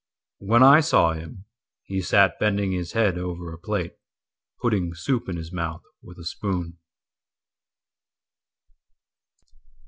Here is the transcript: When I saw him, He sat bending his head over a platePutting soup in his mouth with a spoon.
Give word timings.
When 0.39 0.63
I 0.63 0.79
saw 0.79 1.13
him, 1.13 1.45
He 1.83 2.01
sat 2.01 2.39
bending 2.39 2.71
his 2.71 2.93
head 2.93 3.19
over 3.19 3.53
a 3.53 3.59
platePutting 3.59 4.97
soup 4.97 5.29
in 5.29 5.37
his 5.37 5.53
mouth 5.53 5.83
with 6.01 6.17
a 6.17 6.25
spoon. 6.25 6.79